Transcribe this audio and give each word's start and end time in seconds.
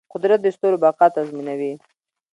قدرت 0.13 0.39
د 0.43 0.47
ستورو 0.55 0.81
بقا 0.83 1.07
تضمینوي. 1.15 1.73